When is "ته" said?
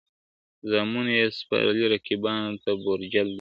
2.63-2.71